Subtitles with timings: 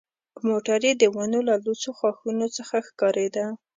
[0.47, 3.45] موټر یې د ونو له لوڅو ښاخونو څخه ښکارېده.